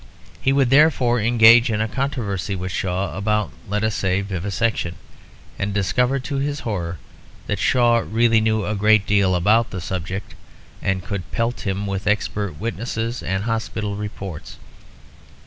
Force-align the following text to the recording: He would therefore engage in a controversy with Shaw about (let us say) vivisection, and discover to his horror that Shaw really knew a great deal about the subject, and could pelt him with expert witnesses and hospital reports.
He 0.41 0.51
would 0.51 0.71
therefore 0.71 1.21
engage 1.21 1.69
in 1.69 1.79
a 1.79 1.87
controversy 1.87 2.55
with 2.55 2.71
Shaw 2.71 3.15
about 3.15 3.51
(let 3.69 3.83
us 3.83 3.93
say) 3.93 4.21
vivisection, 4.21 4.95
and 5.59 5.75
discover 5.75 6.17
to 6.21 6.37
his 6.37 6.61
horror 6.61 6.97
that 7.45 7.59
Shaw 7.59 8.03
really 8.03 8.41
knew 8.41 8.65
a 8.65 8.73
great 8.73 9.05
deal 9.05 9.35
about 9.35 9.69
the 9.69 9.79
subject, 9.79 10.33
and 10.81 11.03
could 11.05 11.31
pelt 11.31 11.67
him 11.67 11.85
with 11.85 12.07
expert 12.07 12.59
witnesses 12.59 13.21
and 13.21 13.43
hospital 13.43 13.95
reports. 13.95 14.57